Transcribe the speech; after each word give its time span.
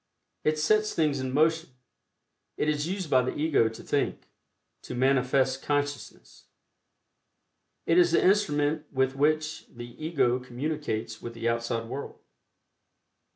It 0.43 0.57
sets 0.57 0.95
things 0.95 1.19
in 1.19 1.31
motion; 1.31 1.69
it 2.57 2.67
is 2.67 2.87
used 2.87 3.07
by 3.07 3.21
the 3.21 3.37
Ego 3.37 3.69
to 3.69 3.83
think 3.83 4.23
to 4.81 4.95
manifest 4.95 5.61
consciousness. 5.61 6.45
It 7.85 7.99
is 7.99 8.11
the 8.11 8.25
instrument 8.25 8.87
with 8.91 9.15
which 9.15 9.67
the 9.67 9.89
Ego 10.03 10.39
communicates 10.39 11.21
with 11.21 11.35
the 11.35 11.47
outside 11.47 11.85
world. 11.87 12.19